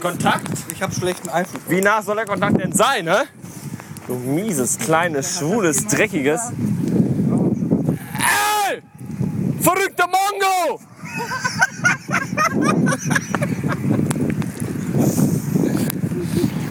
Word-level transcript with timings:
Kontakt? 0.00 0.48
Ich 0.72 0.82
habe 0.82 0.94
schlechten 0.94 1.28
Einfluss. 1.28 1.62
Wie 1.68 1.80
nah 1.80 2.02
soll 2.02 2.16
der 2.16 2.26
Kontakt 2.26 2.60
denn 2.60 2.72
sein, 2.72 3.04
ne? 3.04 3.24
Du 4.06 4.14
mieses, 4.14 4.78
kleines, 4.78 5.38
schwules, 5.38 5.86
dreckiges. 5.86 6.40
Ey! 8.70 8.82
Verrückter 9.60 10.06
Mongo! 10.06 10.80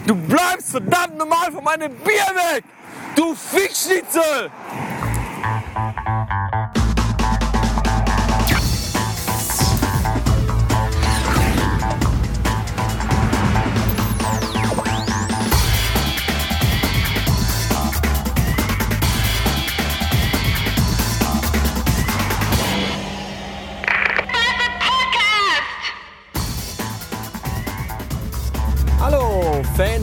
Du 0.06 0.14
bleibst 0.14 0.70
verdammt 0.70 1.18
normal 1.18 1.52
von 1.52 1.62
meinem 1.62 1.92
Bier 1.96 2.34
weg! 2.34 2.64
Du 3.14 3.34
Fickschnitzel! 3.34 4.50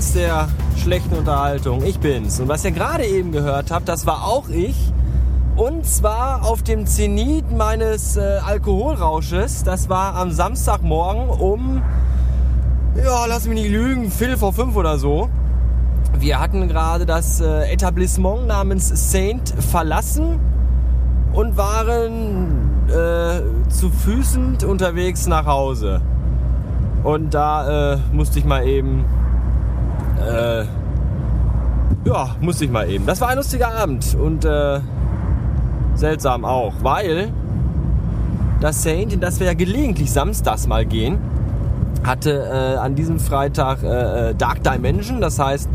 Fans 0.05 0.13
der 0.13 0.47
schlechten 0.77 1.15
Unterhaltung. 1.15 1.83
Ich 1.83 1.99
bin's. 1.99 2.39
Und 2.39 2.47
was 2.47 2.63
ihr 2.63 2.71
gerade 2.71 3.05
eben 3.05 3.31
gehört 3.31 3.71
habt, 3.71 3.87
das 3.87 4.05
war 4.05 4.25
auch 4.25 4.49
ich. 4.49 4.75
Und 5.55 5.85
zwar 5.85 6.45
auf 6.45 6.61
dem 6.63 6.85
Zenit 6.85 7.51
meines 7.51 8.17
äh, 8.17 8.39
Alkoholrausches. 8.45 9.63
Das 9.63 9.89
war 9.89 10.15
am 10.15 10.31
Samstagmorgen 10.31 11.29
um, 11.29 11.81
ja, 12.95 13.25
lass 13.25 13.47
mich 13.47 13.61
nicht 13.61 13.71
lügen, 13.71 14.11
Viertel 14.11 14.37
vor 14.37 14.53
fünf 14.53 14.75
oder 14.75 14.97
so. 14.97 15.29
Wir 16.17 16.39
hatten 16.39 16.67
gerade 16.67 17.05
das 17.05 17.41
äh, 17.41 17.71
Etablissement 17.71 18.47
namens 18.47 19.11
Saint 19.11 19.53
verlassen 19.71 20.39
und 21.33 21.57
waren 21.57 22.89
äh, 22.89 23.69
zu 23.69 23.89
Füßen 23.89 24.57
unterwegs 24.67 25.25
nach 25.27 25.45
Hause. 25.45 26.01
Und 27.03 27.33
da 27.33 27.93
äh, 27.93 27.97
musste 28.11 28.39
ich 28.39 28.45
mal 28.45 28.67
eben. 28.67 29.05
Äh, 30.25 30.65
ja, 32.05 32.35
musste 32.39 32.65
ich 32.65 32.71
mal 32.71 32.89
eben. 32.89 33.05
Das 33.05 33.21
war 33.21 33.29
ein 33.29 33.37
lustiger 33.37 33.73
Abend 33.73 34.15
und 34.15 34.45
äh, 34.45 34.79
seltsam 35.95 36.45
auch, 36.45 36.73
weil 36.81 37.31
das 38.61 38.83
Saint, 38.83 39.13
in 39.13 39.19
das 39.19 39.39
wir 39.39 39.47
ja 39.47 39.53
gelegentlich 39.53 40.11
samstags 40.11 40.67
mal 40.67 40.85
gehen, 40.85 41.17
hatte 42.03 42.31
äh, 42.31 42.77
an 42.77 42.95
diesem 42.95 43.19
Freitag 43.19 43.83
äh, 43.83 44.29
äh, 44.29 44.35
Dark 44.35 44.63
Dimension. 44.63 45.21
Das 45.21 45.39
heißt, 45.39 45.69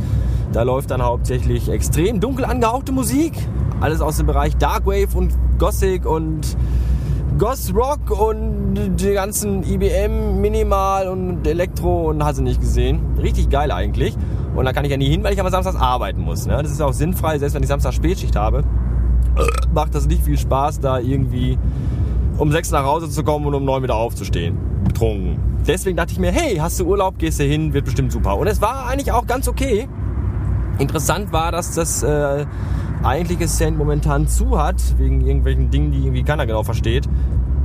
da 0.53 0.63
läuft 0.63 0.91
dann 0.91 1.03
hauptsächlich 1.03 1.69
extrem 1.69 2.21
dunkel 2.21 2.45
angehauchte 2.45 2.93
Musik. 2.93 3.33
Alles 3.81 4.01
aus 4.01 4.19
dem 4.19 4.27
Bereich 4.27 4.57
Darkwave 4.57 5.17
und 5.17 5.33
Gothic 5.59 6.07
und 6.07 6.57
Goth 7.39 7.73
Rock 7.75 8.11
und 8.11 8.75
die 8.97 9.13
ganzen 9.13 9.63
IBM 9.63 10.41
Minimal 10.41 11.09
und 11.09 11.47
Elektro 11.47 12.11
und 12.11 12.23
hast 12.23 12.39
du 12.39 12.43
nicht 12.43 12.61
gesehen. 12.61 13.01
Richtig 13.21 13.49
geil 13.49 13.73
eigentlich. 13.73 14.17
Und 14.55 14.65
da 14.65 14.73
kann 14.73 14.85
ich 14.85 14.91
ja 14.91 14.97
nie 14.97 15.09
hin, 15.09 15.23
weil 15.23 15.33
ich 15.33 15.41
aber 15.41 15.51
samstags 15.51 15.77
arbeiten 15.77 16.21
muss. 16.21 16.47
Ne? 16.47 16.61
Das 16.63 16.71
ist 16.71 16.81
auch 16.81 16.93
sinnfrei, 16.93 17.39
selbst 17.39 17.55
wenn 17.55 17.63
ich 17.63 17.69
Samstag 17.69 17.93
Spätschicht 17.93 18.37
habe. 18.37 18.65
Macht 19.75 19.95
das 19.95 20.07
nicht 20.07 20.25
viel 20.25 20.39
Spaß, 20.39 20.81
da 20.81 20.99
irgendwie 20.99 21.59
um 22.39 22.51
sechs 22.51 22.71
nach 22.71 22.85
Hause 22.85 23.09
zu 23.11 23.23
kommen 23.23 23.47
und 23.47 23.55
um 23.55 23.65
neun 23.65 23.83
wieder 23.83 23.97
aufzustehen. 23.97 24.57
Betrunken. 24.85 25.39
Deswegen 25.67 25.97
dachte 25.97 26.13
ich 26.13 26.19
mir, 26.19 26.33
hey, 26.33 26.57
hast 26.57 26.81
du 26.81 26.87
Urlaub, 26.87 27.19
gehst 27.19 27.39
du 27.39 27.45
hin, 27.45 27.75
wird 27.75 27.85
bestimmt 27.85 28.13
super. 28.13 28.37
Und 28.39 28.47
es 28.47 28.63
war 28.63 28.87
eigentlich 28.87 29.13
auch 29.13 29.27
ganz 29.27 29.47
okay. 29.47 29.89
Interessant 30.79 31.33
war, 31.33 31.53
dass 31.53 31.75
das 31.75 32.03
äh, 32.03 32.47
eigentliche 33.03 33.47
Cent 33.47 33.77
momentan 33.77 34.27
zu 34.27 34.59
hat, 34.59 34.99
wegen 34.99 35.21
irgendwelchen 35.21 35.71
Dingen, 35.71 35.93
die 35.93 35.99
irgendwie 35.99 36.23
keiner 36.23 36.47
genau 36.47 36.63
versteht. 36.63 37.09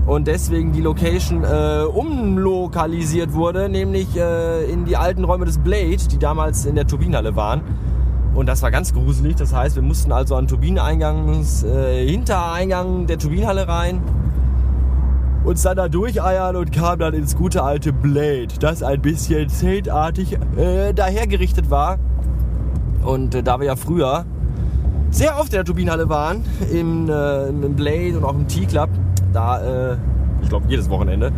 Und 0.05 0.27
deswegen 0.27 0.71
die 0.71 0.81
Location 0.81 1.43
äh, 1.43 1.83
umlokalisiert 1.83 3.33
wurde, 3.33 3.69
nämlich 3.69 4.15
äh, 4.15 4.65
in 4.71 4.85
die 4.85 4.97
alten 4.97 5.23
Räume 5.23 5.45
des 5.45 5.57
Blade, 5.57 5.97
die 6.11 6.19
damals 6.19 6.65
in 6.65 6.75
der 6.75 6.85
Turbinenhalle 6.85 7.35
waren. 7.35 7.61
Und 8.35 8.47
das 8.47 8.61
war 8.61 8.69
ganz 8.69 8.93
gruselig. 8.93 9.35
Das 9.35 9.51
heißt, 9.51 9.75
wir 9.75 9.81
mussten 9.81 10.11
also 10.11 10.35
an 10.35 10.47
Turbineneingangs, 10.47 11.63
äh, 11.63 12.07
Hintereingang 12.07 13.07
der 13.07 13.17
Turbinenhalle 13.17 13.67
rein, 13.67 14.01
uns 15.43 15.63
dann 15.63 15.77
da 15.77 15.87
durcheiern 15.87 16.55
und 16.55 16.71
kamen 16.71 16.99
dann 16.99 17.13
ins 17.15 17.35
gute 17.35 17.63
alte 17.63 17.91
Blade, 17.91 18.47
das 18.59 18.83
ein 18.83 19.01
bisschen 19.01 19.49
zeltartig 19.49 20.37
äh, 20.55 20.93
dahergerichtet 20.93 21.71
war. 21.71 21.97
Und 23.03 23.33
äh, 23.33 23.41
da 23.41 23.59
wir 23.59 23.67
ja 23.67 23.75
früher 23.75 24.25
sehr 25.15 25.39
oft 25.39 25.53
in 25.53 25.57
der 25.57 25.63
Turbinenhalle 25.63 26.09
waren, 26.09 26.43
im, 26.73 27.09
äh, 27.09 27.47
im 27.47 27.73
Blade 27.73 28.17
und 28.17 28.25
auch 28.25 28.35
im 28.35 28.49
T-Club, 28.49 28.89
da, 29.31 29.93
äh, 29.93 29.97
ich 30.41 30.49
glaube, 30.49 30.65
jedes 30.67 30.89
Wochenende, 30.89 31.31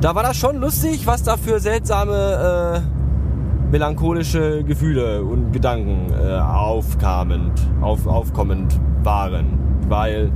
da 0.00 0.14
war 0.14 0.22
das 0.22 0.38
schon 0.38 0.56
lustig, 0.56 1.06
was 1.06 1.22
da 1.22 1.36
für 1.36 1.60
seltsame, 1.60 2.82
äh, 2.82 3.70
melancholische 3.70 4.64
Gefühle 4.64 5.22
und 5.22 5.52
Gedanken 5.52 6.12
äh, 6.12 6.38
aufkamend, 6.38 7.52
auf, 7.82 8.06
aufkommend 8.06 8.80
waren. 9.02 9.58
Weil 9.88 10.32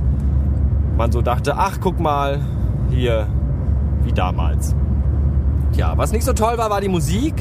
man 0.95 1.11
so 1.11 1.23
dachte, 1.23 1.57
ach, 1.57 1.79
guck 1.81 1.99
mal, 1.99 2.39
hier, 2.91 3.27
wie 4.03 4.13
damals. 4.13 4.75
Tja, 5.71 5.93
was 5.95 6.11
nicht 6.11 6.23
so 6.23 6.33
toll 6.33 6.57
war, 6.57 6.69
war 6.69 6.81
die 6.81 6.87
Musik 6.87 7.33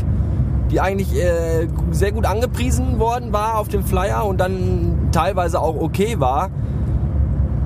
die 0.70 0.80
eigentlich 0.80 1.14
äh, 1.14 1.68
sehr 1.90 2.12
gut 2.12 2.26
angepriesen 2.26 2.98
worden 2.98 3.32
war 3.32 3.58
auf 3.58 3.68
dem 3.68 3.84
Flyer 3.84 4.24
und 4.26 4.38
dann 4.38 5.08
teilweise 5.12 5.60
auch 5.60 5.76
okay 5.76 6.18
war, 6.18 6.50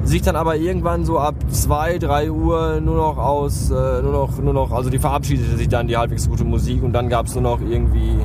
sich 0.05 0.22
dann 0.22 0.37
aber 0.37 0.56
irgendwann 0.56 1.05
so 1.05 1.19
ab 1.19 1.34
2, 1.50 1.99
3 1.99 2.31
Uhr 2.31 2.81
nur 2.81 2.97
noch 2.97 3.19
aus, 3.19 3.71
äh, 3.71 4.03
nur 4.03 4.12
noch, 4.12 4.39
nur 4.39 4.55
noch, 4.55 4.72
also 4.72 4.91
die 4.91 4.99
verabschiedete 4.99 5.56
sich 5.56 5.69
dann 5.69 5.87
die 5.87 5.97
halbwegs 5.97 6.28
gute 6.28 6.44
Musik 6.44 6.83
und 6.83 6.93
dann 6.93 7.09
gab 7.09 7.27
es 7.27 7.34
nur 7.34 7.43
noch 7.43 7.60
irgendwie 7.60 8.19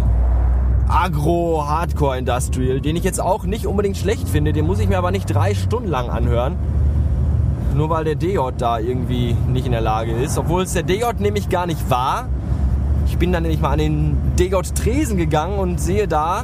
Agro, 0.88 1.66
Hardcore 1.68 2.18
Industrial, 2.18 2.80
den 2.80 2.96
ich 2.96 3.03
jetzt 3.03 3.19
auch 3.19 3.46
nicht 3.46 3.66
unbedingt 3.66 3.97
schlecht 3.97 4.30
finde, 4.30 4.53
den 4.53 4.68
muss 4.68 4.80
ich 4.80 4.88
mir 4.88 4.97
aber 4.97 5.12
nicht 5.12 5.25
drei 5.25 5.56
Stunden 5.56 5.90
lang 5.90 6.09
anhören. 6.09 6.56
Nur 7.74 7.90
weil 7.90 8.06
der 8.06 8.16
DJ 8.16 8.40
da 8.58 8.80
irgendwie 8.80 9.35
nicht 9.52 9.66
in 9.66 9.74
der 9.74 9.81
Lage 9.81 10.12
ist, 10.12 10.38
obwohl 10.38 10.64
es 10.64 10.74
der 10.74 10.84
DJ 10.84 11.06
nämlich 11.19 11.50
gar 11.50 11.66
nicht 11.66 11.90
war. 11.90 12.30
Ich 13.05 13.17
bin 13.17 13.31
dann 13.31 13.43
nämlich 13.43 13.61
mal 13.61 13.71
an 13.71 13.79
den 13.79 14.17
DJ 14.38 14.55
Tresen 14.73 15.17
gegangen 15.17 15.59
und 15.59 15.79
sehe 15.79 16.07
da, 16.07 16.43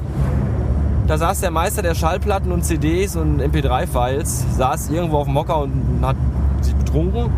da 1.08 1.18
saß 1.18 1.42
der 1.42 1.52
Meister 1.52 1.82
der 1.82 1.96
Schallplatten 1.96 2.52
und 2.52 2.64
CDs 2.64 3.16
und 3.16 3.42
MP3-Files, 3.42 4.58
saß 4.58 4.90
irgendwo 4.92 5.18
auf 5.18 5.26
dem 5.26 5.34
Mocker 5.34 5.60
und 5.60 6.00
hat 6.02 6.16
sich 6.62 6.76
betrunken. 6.76 7.32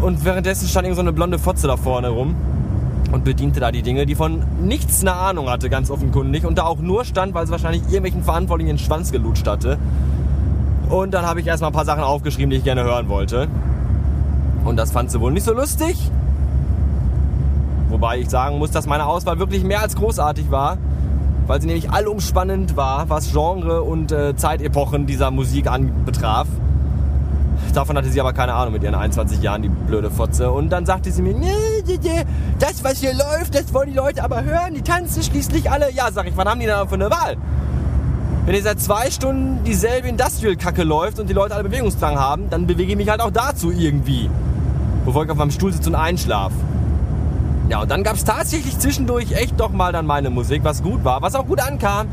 Und 0.00 0.24
währenddessen 0.24 0.66
stand 0.66 0.86
irgend 0.86 0.96
so 0.96 1.02
eine 1.02 1.12
blonde 1.12 1.38
Fotze 1.38 1.68
da 1.68 1.76
vorne 1.76 2.08
rum 2.08 2.34
und 3.12 3.24
bediente 3.24 3.60
da 3.60 3.70
die 3.70 3.82
Dinge, 3.82 4.06
die 4.06 4.14
von 4.14 4.42
nichts 4.62 5.02
eine 5.02 5.12
Ahnung 5.12 5.48
hatte, 5.48 5.70
ganz 5.70 5.90
offenkundig. 5.90 6.44
Und 6.44 6.58
da 6.58 6.64
auch 6.64 6.80
nur 6.80 7.04
stand, 7.04 7.34
weil 7.34 7.44
es 7.44 7.50
wahrscheinlich 7.50 7.82
irgendwelchen 7.82 8.24
Verantwortlichen 8.24 8.76
den 8.76 8.78
Schwanz 8.78 9.12
gelutscht 9.12 9.46
hatte. 9.46 9.78
Und 10.88 11.14
dann 11.14 11.24
habe 11.24 11.40
ich 11.40 11.46
erstmal 11.46 11.70
ein 11.70 11.74
paar 11.74 11.84
Sachen 11.84 12.02
aufgeschrieben, 12.02 12.50
die 12.50 12.56
ich 12.56 12.64
gerne 12.64 12.82
hören 12.82 13.08
wollte. 13.08 13.48
Und 14.64 14.76
das 14.76 14.90
fand 14.92 15.10
sie 15.10 15.20
wohl 15.20 15.32
nicht 15.32 15.44
so 15.44 15.52
lustig. 15.52 16.10
Wobei 17.92 18.20
ich 18.20 18.30
sagen 18.30 18.58
muss, 18.58 18.70
dass 18.70 18.86
meine 18.86 19.04
Auswahl 19.04 19.38
wirklich 19.38 19.64
mehr 19.64 19.82
als 19.82 19.96
großartig 19.96 20.50
war, 20.50 20.78
weil 21.46 21.60
sie 21.60 21.66
nämlich 21.66 21.90
allumspannend 21.90 22.74
war, 22.74 23.10
was 23.10 23.32
Genre 23.32 23.82
und 23.82 24.10
äh, 24.10 24.34
Zeitepochen 24.34 25.06
dieser 25.06 25.30
Musik 25.30 25.70
anbetraf. 25.70 26.46
Davon 27.74 27.98
hatte 27.98 28.08
sie 28.08 28.18
aber 28.18 28.32
keine 28.32 28.54
Ahnung 28.54 28.72
mit 28.72 28.82
ihren 28.82 28.94
21 28.94 29.42
Jahren, 29.42 29.60
die 29.60 29.68
blöde 29.68 30.10
Fotze. 30.10 30.50
Und 30.50 30.70
dann 30.70 30.86
sagte 30.86 31.12
sie 31.12 31.20
mir, 31.20 31.34
nee, 31.34 31.52
nee, 31.86 31.98
nee, 32.02 32.24
das, 32.58 32.82
was 32.82 32.98
hier 33.00 33.12
läuft, 33.12 33.54
das 33.54 33.74
wollen 33.74 33.90
die 33.90 33.96
Leute 33.96 34.24
aber 34.24 34.42
hören, 34.42 34.72
die 34.74 34.82
tanzen 34.82 35.22
schließlich 35.22 35.70
alle. 35.70 35.92
Ja, 35.92 36.10
sag 36.12 36.26
ich, 36.26 36.34
was 36.34 36.46
haben 36.46 36.60
die 36.60 36.66
denn 36.66 36.88
für 36.88 36.94
eine 36.94 37.10
Wahl? 37.10 37.36
Wenn 38.46 38.54
hier 38.54 38.62
seit 38.62 38.80
zwei 38.80 39.10
Stunden 39.10 39.64
dieselbe 39.64 40.08
Industrial-Kacke 40.08 40.82
läuft 40.82 41.20
und 41.20 41.28
die 41.28 41.34
Leute 41.34 41.54
alle 41.54 41.64
Bewegungsdrang 41.64 42.18
haben, 42.18 42.48
dann 42.48 42.66
bewege 42.66 42.92
ich 42.92 42.96
mich 42.96 43.10
halt 43.10 43.20
auch 43.20 43.30
dazu 43.30 43.70
irgendwie. 43.70 44.30
Bevor 45.04 45.24
ich 45.24 45.30
auf 45.30 45.36
meinem 45.36 45.50
Stuhl 45.50 45.74
sitze 45.74 45.90
und 45.90 45.94
einschlaf. 45.94 46.52
Ja, 47.72 47.80
und 47.80 47.90
dann 47.90 48.02
gab 48.02 48.16
es 48.16 48.24
tatsächlich 48.24 48.78
zwischendurch 48.78 49.32
echt 49.32 49.58
doch 49.58 49.70
mal 49.70 49.92
dann 49.92 50.04
meine 50.04 50.28
Musik, 50.28 50.62
was 50.62 50.82
gut 50.82 51.04
war, 51.04 51.22
was 51.22 51.34
auch 51.34 51.46
gut 51.46 51.58
ankam. 51.58 52.06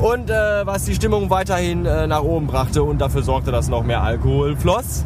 Und 0.00 0.28
äh, 0.28 0.66
was 0.66 0.86
die 0.86 0.94
Stimmung 0.96 1.30
weiterhin 1.30 1.86
äh, 1.86 2.08
nach 2.08 2.22
oben 2.22 2.48
brachte 2.48 2.82
und 2.82 3.00
dafür 3.00 3.22
sorgte, 3.22 3.52
dass 3.52 3.68
noch 3.68 3.84
mehr 3.84 4.02
Alkohol 4.02 4.56
floss. 4.56 5.04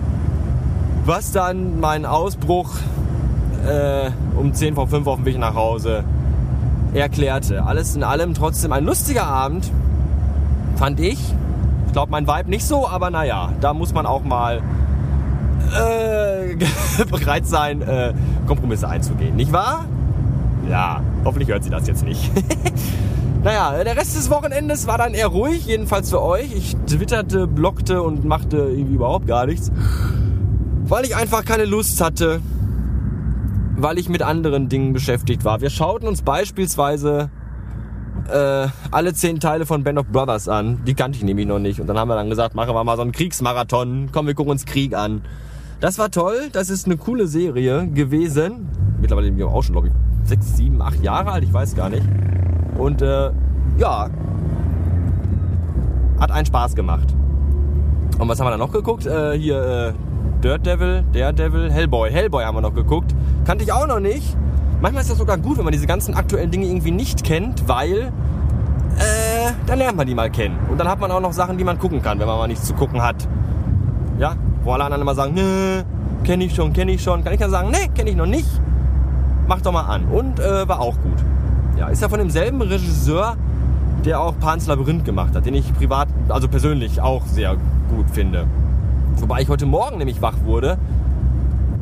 Was 1.04 1.30
dann 1.30 1.78
meinen 1.78 2.06
Ausbruch 2.06 2.74
äh, 3.68 4.08
um 4.34 4.54
10 4.54 4.76
vor 4.76 4.88
5 4.88 5.06
auf 5.06 5.16
dem 5.16 5.26
Weg 5.26 5.36
nach 5.36 5.56
Hause 5.56 6.04
erklärte. 6.94 7.66
Alles 7.66 7.94
in 7.94 8.04
allem 8.04 8.32
trotzdem 8.32 8.72
ein 8.72 8.86
lustiger 8.86 9.26
Abend, 9.26 9.70
fand 10.76 10.98
ich. 11.00 11.18
Ich 11.86 11.92
glaube, 11.92 12.10
mein 12.10 12.26
Vibe 12.26 12.48
nicht 12.48 12.64
so, 12.64 12.88
aber 12.88 13.10
naja, 13.10 13.52
da 13.60 13.74
muss 13.74 13.92
man 13.92 14.06
auch 14.06 14.24
mal 14.24 14.62
äh, 15.76 16.56
bereit 17.10 17.46
sein, 17.46 17.82
äh, 17.82 18.14
Kompromisse 18.46 18.88
einzugehen, 18.88 19.36
nicht 19.36 19.52
wahr? 19.52 19.86
Ja, 20.68 21.02
hoffentlich 21.24 21.48
hört 21.48 21.64
sie 21.64 21.70
das 21.70 21.86
jetzt 21.86 22.04
nicht. 22.04 22.30
naja, 23.44 23.82
der 23.82 23.96
Rest 23.96 24.16
des 24.16 24.30
Wochenendes 24.30 24.86
war 24.86 24.98
dann 24.98 25.14
eher 25.14 25.28
ruhig, 25.28 25.66
jedenfalls 25.66 26.10
für 26.10 26.22
euch. 26.22 26.52
Ich 26.54 26.76
twitterte, 26.86 27.46
blockte 27.46 28.02
und 28.02 28.24
machte 28.24 28.56
irgendwie 28.56 28.94
überhaupt 28.94 29.26
gar 29.26 29.46
nichts. 29.46 29.70
Weil 30.84 31.04
ich 31.04 31.16
einfach 31.16 31.44
keine 31.44 31.64
Lust 31.64 32.00
hatte, 32.00 32.40
weil 33.76 33.98
ich 33.98 34.08
mit 34.08 34.22
anderen 34.22 34.68
Dingen 34.68 34.92
beschäftigt 34.92 35.44
war. 35.44 35.60
Wir 35.60 35.70
schauten 35.70 36.06
uns 36.06 36.22
beispielsweise 36.22 37.30
äh, 38.30 38.68
alle 38.90 39.14
zehn 39.14 39.40
Teile 39.40 39.66
von 39.66 39.82
Band 39.84 39.98
of 39.98 40.06
Brothers 40.06 40.48
an. 40.48 40.84
Die 40.86 40.94
kannte 40.94 41.18
ich 41.18 41.24
nämlich 41.24 41.46
noch 41.46 41.58
nicht. 41.58 41.80
Und 41.80 41.86
dann 41.86 41.98
haben 41.98 42.08
wir 42.08 42.14
dann 42.14 42.30
gesagt, 42.30 42.54
machen 42.54 42.74
wir 42.74 42.84
mal 42.84 42.96
so 42.96 43.02
einen 43.02 43.12
Kriegsmarathon. 43.12 44.10
Komm, 44.12 44.26
wir 44.26 44.34
gucken 44.34 44.52
uns 44.52 44.64
Krieg 44.64 44.94
an. 44.94 45.22
Das 45.82 45.98
war 45.98 46.12
toll. 46.12 46.48
Das 46.52 46.70
ist 46.70 46.86
eine 46.86 46.96
coole 46.96 47.26
Serie 47.26 47.88
gewesen. 47.88 48.68
Mittlerweile 49.00 49.32
bin 49.32 49.38
ich 49.38 49.44
auch 49.44 49.64
schon, 49.64 49.72
glaube 49.72 49.88
ich, 49.88 49.92
sechs, 50.22 50.56
sieben, 50.56 50.80
acht 50.80 51.02
Jahre 51.02 51.32
alt. 51.32 51.42
Ich 51.42 51.52
weiß 51.52 51.74
gar 51.74 51.90
nicht. 51.90 52.04
Und 52.78 53.02
äh, 53.02 53.32
ja, 53.78 54.08
hat 56.20 56.30
einen 56.30 56.46
Spaß 56.46 56.76
gemacht. 56.76 57.12
Und 58.16 58.28
was 58.28 58.38
haben 58.38 58.46
wir 58.46 58.52
dann 58.52 58.60
noch 58.60 58.70
geguckt? 58.70 59.06
Äh, 59.06 59.36
hier 59.36 59.92
äh, 59.96 60.40
Dirt 60.40 60.64
Devil, 60.64 61.02
Daredevil, 61.12 61.72
Hellboy. 61.72 62.12
Hellboy 62.12 62.44
haben 62.44 62.56
wir 62.56 62.60
noch 62.60 62.74
geguckt. 62.74 63.12
Kannte 63.44 63.64
ich 63.64 63.72
auch 63.72 63.88
noch 63.88 63.98
nicht. 63.98 64.36
Manchmal 64.80 65.02
ist 65.02 65.10
das 65.10 65.18
sogar 65.18 65.36
gut, 65.36 65.58
wenn 65.58 65.64
man 65.64 65.72
diese 65.72 65.88
ganzen 65.88 66.14
aktuellen 66.14 66.52
Dinge 66.52 66.66
irgendwie 66.66 66.92
nicht 66.92 67.24
kennt, 67.24 67.66
weil 67.66 68.12
äh, 68.98 69.50
dann 69.66 69.80
lernt 69.80 69.96
man 69.96 70.06
die 70.06 70.14
mal 70.14 70.30
kennen. 70.30 70.56
Und 70.70 70.78
dann 70.78 70.86
hat 70.86 71.00
man 71.00 71.10
auch 71.10 71.20
noch 71.20 71.32
Sachen, 71.32 71.58
die 71.58 71.64
man 71.64 71.80
gucken 71.80 72.02
kann, 72.02 72.20
wenn 72.20 72.28
man 72.28 72.38
mal 72.38 72.46
nichts 72.46 72.68
zu 72.68 72.74
gucken 72.74 73.02
hat. 73.02 73.26
Ja, 74.20 74.36
wo 74.64 74.72
alle 74.72 74.84
anderen 74.84 75.02
immer 75.02 75.14
sagen, 75.14 75.34
ne, 75.34 75.84
kenne 76.24 76.44
ich 76.44 76.54
schon, 76.54 76.72
kenne 76.72 76.92
ich 76.92 77.02
schon. 77.02 77.24
Kann 77.24 77.32
ich 77.32 77.40
dann 77.40 77.50
sagen, 77.50 77.70
ne, 77.70 77.88
kenne 77.94 78.10
ich 78.10 78.16
noch 78.16 78.26
nicht. 78.26 78.48
Mach 79.46 79.60
doch 79.60 79.72
mal 79.72 79.82
an. 79.82 80.04
Und 80.06 80.40
äh, 80.40 80.68
war 80.68 80.80
auch 80.80 80.96
gut. 81.02 81.18
Ja, 81.76 81.88
ist 81.88 82.02
ja 82.02 82.08
von 82.08 82.18
demselben 82.18 82.62
Regisseur, 82.62 83.36
der 84.04 84.20
auch 84.20 84.38
Pans 84.38 84.66
Labyrinth 84.66 85.04
gemacht 85.04 85.34
hat, 85.34 85.46
den 85.46 85.54
ich 85.54 85.72
privat, 85.74 86.08
also 86.28 86.48
persönlich 86.48 87.00
auch 87.00 87.26
sehr 87.26 87.56
gut 87.94 88.10
finde. 88.12 88.46
Wobei 89.16 89.42
ich 89.42 89.48
heute 89.48 89.66
Morgen 89.66 89.98
nämlich 89.98 90.22
wach 90.22 90.34
wurde 90.44 90.78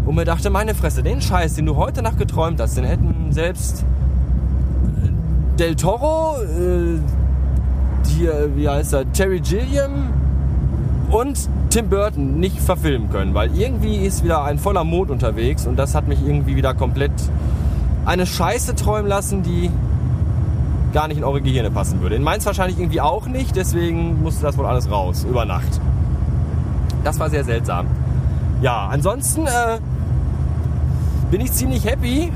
und 0.04 0.14
mir 0.14 0.24
dachte, 0.24 0.50
meine 0.50 0.74
Fresse, 0.74 1.02
den 1.02 1.20
Scheiß, 1.20 1.54
den 1.54 1.66
du 1.66 1.76
heute 1.76 2.02
Nacht 2.02 2.18
geträumt 2.18 2.60
hast, 2.60 2.76
den 2.76 2.84
hätten 2.84 3.30
selbst 3.30 3.84
äh, 5.04 5.58
Del 5.58 5.76
Toro, 5.76 6.36
äh, 6.42 6.98
die, 8.06 8.28
wie 8.56 8.68
heißt 8.68 8.94
er, 8.94 9.10
Terry 9.12 9.40
Gilliam 9.40 10.12
und 11.10 11.48
Tim 11.70 11.88
Burton 11.88 12.38
nicht 12.38 12.60
verfilmen 12.60 13.10
können, 13.10 13.34
weil 13.34 13.56
irgendwie 13.56 13.96
ist 13.96 14.24
wieder 14.24 14.44
ein 14.44 14.58
voller 14.58 14.84
Mond 14.84 15.10
unterwegs 15.10 15.66
und 15.66 15.76
das 15.76 15.94
hat 15.94 16.08
mich 16.08 16.20
irgendwie 16.24 16.56
wieder 16.56 16.74
komplett 16.74 17.12
eine 18.04 18.26
Scheiße 18.26 18.74
träumen 18.74 19.08
lassen, 19.08 19.42
die 19.42 19.70
gar 20.92 21.08
nicht 21.08 21.18
in 21.18 21.24
eure 21.24 21.40
Gehirne 21.40 21.70
passen 21.70 22.00
würde. 22.00 22.16
In 22.16 22.22
meins 22.22 22.46
wahrscheinlich 22.46 22.78
irgendwie 22.78 23.00
auch 23.00 23.26
nicht, 23.26 23.54
deswegen 23.56 24.22
musste 24.22 24.42
das 24.42 24.58
wohl 24.58 24.66
alles 24.66 24.90
raus, 24.90 25.24
über 25.28 25.44
Nacht. 25.44 25.80
Das 27.04 27.18
war 27.18 27.30
sehr 27.30 27.44
seltsam. 27.44 27.86
Ja, 28.60 28.88
ansonsten 28.88 29.46
äh, 29.46 29.78
bin 31.30 31.40
ich 31.40 31.52
ziemlich 31.52 31.84
happy 31.84 32.32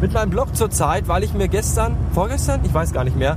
mit 0.00 0.12
meinem 0.12 0.30
Blog 0.30 0.56
zurzeit, 0.56 1.08
weil 1.08 1.22
ich 1.22 1.34
mir 1.34 1.48
gestern, 1.48 1.96
vorgestern, 2.12 2.60
ich 2.64 2.72
weiß 2.72 2.92
gar 2.92 3.04
nicht 3.04 3.16
mehr, 3.16 3.36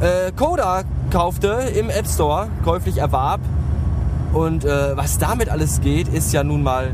äh, 0.00 0.32
Coda 0.32 0.82
kaufte 1.10 1.48
im 1.78 1.90
App 1.90 2.06
Store, 2.06 2.48
käuflich 2.64 2.98
erwarb. 2.98 3.40
Und 4.32 4.64
äh, 4.64 4.96
was 4.96 5.18
damit 5.18 5.48
alles 5.48 5.80
geht, 5.80 6.08
ist 6.08 6.32
ja 6.32 6.44
nun 6.44 6.62
mal 6.62 6.92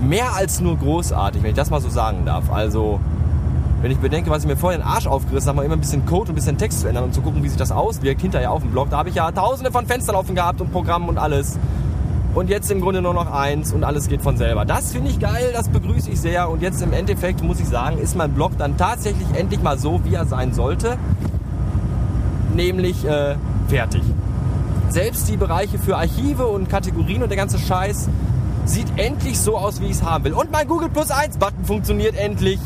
mehr 0.00 0.34
als 0.34 0.60
nur 0.60 0.76
großartig, 0.76 1.42
wenn 1.42 1.50
ich 1.50 1.56
das 1.56 1.70
mal 1.70 1.80
so 1.80 1.88
sagen 1.88 2.24
darf. 2.26 2.50
Also, 2.52 3.00
wenn 3.80 3.90
ich 3.90 3.98
bedenke, 3.98 4.30
was 4.30 4.42
ich 4.42 4.48
mir 4.48 4.56
vorher 4.56 4.78
den 4.78 4.86
Arsch 4.86 5.06
aufgerissen 5.06 5.48
habe, 5.48 5.64
immer 5.64 5.74
ein 5.74 5.80
bisschen 5.80 6.04
Code 6.04 6.22
und 6.22 6.30
ein 6.30 6.34
bisschen 6.34 6.58
Text 6.58 6.80
zu 6.80 6.88
ändern 6.88 7.04
und 7.04 7.14
zu 7.14 7.22
gucken, 7.22 7.42
wie 7.42 7.48
sich 7.48 7.58
das 7.58 7.72
auswirkt, 7.72 8.20
hinterher 8.20 8.50
auf 8.50 8.62
dem 8.62 8.72
Blog, 8.72 8.90
da 8.90 8.98
habe 8.98 9.08
ich 9.08 9.14
ja 9.14 9.30
tausende 9.30 9.70
von 9.70 9.86
Fenstern 9.86 10.16
offen 10.16 10.34
gehabt 10.34 10.60
und 10.60 10.72
Programmen 10.72 11.08
und 11.08 11.18
alles 11.18 11.58
und 12.34 12.50
jetzt 12.50 12.70
im 12.70 12.80
Grunde 12.80 13.02
nur 13.02 13.14
noch 13.14 13.32
eins 13.32 13.72
und 13.72 13.84
alles 13.84 14.08
geht 14.08 14.22
von 14.22 14.36
selber. 14.36 14.64
Das 14.64 14.92
finde 14.92 15.10
ich 15.10 15.18
geil, 15.18 15.50
das 15.52 15.68
begrüße 15.68 16.10
ich 16.10 16.20
sehr 16.20 16.50
und 16.50 16.60
jetzt 16.60 16.82
im 16.82 16.92
Endeffekt 16.92 17.42
muss 17.42 17.60
ich 17.60 17.66
sagen, 17.66 17.98
ist 17.98 18.16
mein 18.16 18.32
Blog 18.32 18.52
dann 18.58 18.76
tatsächlich 18.76 19.28
endlich 19.34 19.62
mal 19.62 19.78
so, 19.78 20.00
wie 20.04 20.14
er 20.14 20.26
sein 20.26 20.52
sollte, 20.52 20.98
nämlich 22.54 23.04
äh, 23.04 23.36
fertig. 23.68 24.02
Selbst 24.90 25.28
die 25.28 25.36
Bereiche 25.36 25.78
für 25.78 25.96
Archive 25.96 26.46
und 26.46 26.68
Kategorien 26.68 27.22
und 27.22 27.28
der 27.28 27.36
ganze 27.36 27.58
Scheiß 27.58 28.08
sieht 28.64 28.86
endlich 28.96 29.38
so 29.38 29.56
aus, 29.56 29.80
wie 29.80 29.86
ich 29.86 29.92
es 29.92 30.02
haben 30.02 30.24
will. 30.24 30.32
Und 30.32 30.50
mein 30.50 30.66
Google 30.66 30.88
Plus 30.88 31.10
1 31.10 31.38
Button 31.38 31.64
funktioniert 31.64 32.16
endlich. 32.16 32.58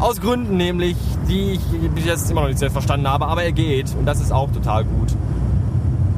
Aus 0.00 0.20
Gründen 0.20 0.56
nämlich, 0.56 0.96
die 1.28 1.52
ich 1.52 1.90
bis 1.90 2.04
jetzt 2.04 2.30
immer 2.30 2.42
noch 2.42 2.48
nicht 2.48 2.58
sehr 2.58 2.70
verstanden 2.70 3.08
habe, 3.08 3.26
aber 3.26 3.42
er 3.42 3.52
geht 3.52 3.94
und 3.98 4.06
das 4.06 4.20
ist 4.20 4.32
auch 4.32 4.50
total 4.52 4.84
gut. 4.84 5.14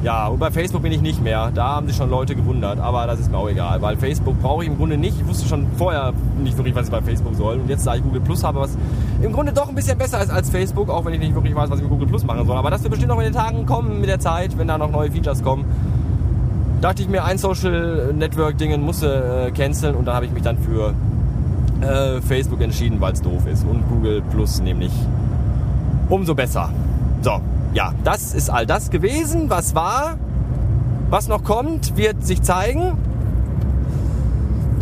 Ja, 0.03 0.27
und 0.27 0.39
bei 0.39 0.49
Facebook 0.49 0.81
bin 0.81 0.91
ich 0.91 1.01
nicht 1.01 1.21
mehr. 1.21 1.51
Da 1.53 1.75
haben 1.75 1.87
sich 1.87 1.95
schon 1.95 2.09
Leute 2.09 2.35
gewundert, 2.35 2.79
aber 2.79 3.05
das 3.05 3.19
ist 3.19 3.31
mir 3.31 3.37
auch 3.37 3.49
egal, 3.49 3.81
weil 3.83 3.97
Facebook 3.97 4.39
brauche 4.41 4.63
ich 4.63 4.69
im 4.69 4.77
Grunde 4.77 4.97
nicht. 4.97 5.19
Ich 5.19 5.27
wusste 5.27 5.47
schon 5.47 5.67
vorher 5.77 6.13
nicht 6.39 6.57
wirklich, 6.57 6.73
was 6.73 6.87
ich 6.87 6.91
bei 6.91 7.01
Facebook 7.01 7.35
soll. 7.35 7.59
Und 7.59 7.69
jetzt, 7.69 7.85
da 7.85 7.95
ich 7.95 8.01
Google 8.01 8.21
Plus 8.21 8.43
habe, 8.43 8.59
was 8.59 8.75
im 9.21 9.33
Grunde 9.33 9.53
doch 9.53 9.69
ein 9.69 9.75
bisschen 9.75 9.97
besser 9.97 10.21
ist 10.21 10.29
als 10.29 10.49
Facebook, 10.49 10.89
auch 10.89 11.05
wenn 11.05 11.13
ich 11.13 11.19
nicht 11.19 11.35
wirklich 11.35 11.55
weiß, 11.55 11.69
was 11.69 11.77
ich 11.77 11.83
mit 11.83 11.91
Google 11.91 12.07
Plus 12.07 12.23
machen 12.23 12.45
soll. 12.45 12.57
Aber 12.57 12.69
das 12.69 12.81
wird 12.81 12.91
bestimmt 12.91 13.09
noch 13.09 13.19
in 13.19 13.25
den 13.25 13.33
Tagen 13.33 13.65
kommen 13.65 13.99
mit 13.99 14.09
der 14.09 14.19
Zeit, 14.19 14.57
wenn 14.57 14.67
da 14.67 14.77
noch 14.77 14.91
neue 14.91 15.11
Features 15.11 15.43
kommen. 15.43 15.65
Dachte 16.81 17.03
ich 17.03 17.09
mir, 17.09 17.23
ein 17.23 17.37
Social 17.37 18.13
Network 18.13 18.57
Dingen 18.57 18.81
musste 18.81 19.47
äh, 19.47 19.51
canceln 19.51 19.95
und 19.95 20.05
dann 20.05 20.15
habe 20.15 20.25
ich 20.25 20.31
mich 20.31 20.41
dann 20.41 20.57
für 20.57 20.95
äh, 21.81 22.21
Facebook 22.21 22.61
entschieden, 22.61 22.99
weil 22.99 23.13
es 23.13 23.21
doof 23.21 23.45
ist. 23.45 23.65
Und 23.65 23.87
Google 23.87 24.23
Plus 24.31 24.61
nämlich 24.61 24.91
umso 26.09 26.33
besser. 26.33 26.69
So, 27.21 27.39
ja, 27.73 27.93
das 28.03 28.33
ist 28.33 28.49
all 28.49 28.65
das 28.65 28.89
gewesen, 28.89 29.49
was 29.49 29.75
war. 29.75 30.17
Was 31.09 31.27
noch 31.27 31.43
kommt, 31.43 31.97
wird 31.97 32.25
sich 32.25 32.41
zeigen. 32.41 32.97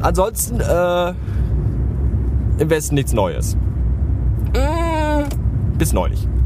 Ansonsten 0.02 0.62
äh, 0.62 1.14
im 2.60 2.70
Westen 2.70 2.96
nichts 2.96 3.14
Neues. 3.14 3.58
Bis 5.80 5.94
neulich. 5.94 6.39